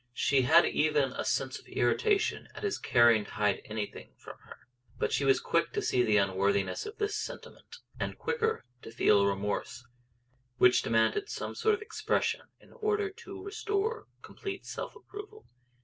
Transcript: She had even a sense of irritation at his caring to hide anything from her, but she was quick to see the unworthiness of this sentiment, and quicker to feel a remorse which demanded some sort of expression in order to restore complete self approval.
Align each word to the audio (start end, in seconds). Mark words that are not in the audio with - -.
She 0.15 0.41
had 0.41 0.65
even 0.65 1.11
a 1.13 1.23
sense 1.23 1.59
of 1.59 1.67
irritation 1.67 2.47
at 2.55 2.63
his 2.63 2.79
caring 2.79 3.23
to 3.25 3.31
hide 3.33 3.61
anything 3.65 4.15
from 4.17 4.39
her, 4.45 4.57
but 4.97 5.11
she 5.11 5.25
was 5.25 5.39
quick 5.39 5.73
to 5.73 5.81
see 5.83 6.01
the 6.01 6.17
unworthiness 6.17 6.87
of 6.87 6.97
this 6.97 7.15
sentiment, 7.15 7.77
and 7.99 8.17
quicker 8.17 8.65
to 8.81 8.89
feel 8.91 9.21
a 9.21 9.27
remorse 9.27 9.85
which 10.57 10.81
demanded 10.81 11.29
some 11.29 11.53
sort 11.53 11.75
of 11.75 11.83
expression 11.83 12.41
in 12.59 12.73
order 12.73 13.11
to 13.11 13.43
restore 13.43 14.07
complete 14.23 14.65
self 14.65 14.95
approval. 14.95 15.45